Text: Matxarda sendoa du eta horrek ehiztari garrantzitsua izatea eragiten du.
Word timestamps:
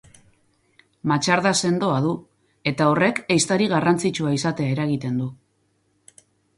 Matxarda 1.11 1.51
sendoa 1.59 1.99
du 2.07 2.15
eta 2.73 2.89
horrek 2.95 3.23
ehiztari 3.37 3.71
garrantzitsua 3.77 4.35
izatea 4.41 4.75
eragiten 4.77 5.25
du. 5.25 5.33